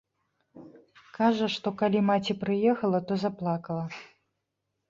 Кажа, 1.17 1.49
што 1.55 1.73
калі 1.81 1.99
маці 2.09 2.37
прыехала, 2.45 3.03
то 3.11 3.19
заплакала. 3.25 3.85